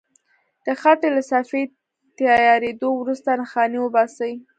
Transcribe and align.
د 0.65 0.67
خټې 0.81 1.09
له 1.15 1.21
صفحې 1.31 1.63
تیارېدو 2.17 2.89
وروسته 2.95 3.29
نښانې 3.41 3.77
وباسئ. 3.81 4.33